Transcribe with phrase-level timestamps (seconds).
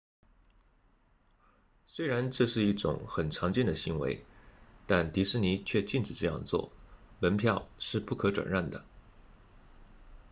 [1.85, 4.25] 虽然这是一种很常见的行为
[4.87, 6.71] 但迪士尼却禁止这样做
[7.19, 8.83] 门票是不可转让的